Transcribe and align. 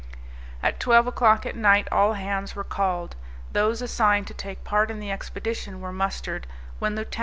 At 0.63 0.79
twelve 0.79 1.05
o'clock 1.05 1.45
at 1.45 1.55
night, 1.55 1.87
all 1.91 2.13
hands 2.13 2.55
were 2.55 2.63
called, 2.63 3.15
those 3.51 3.83
assigned 3.83 4.25
to 4.29 4.33
take 4.33 4.63
part 4.63 4.89
in 4.89 4.99
the 4.99 5.11
expedition 5.11 5.79
were 5.79 5.93
mustered, 5.93 6.47
when 6.79 6.95
Lieut. 6.95 7.15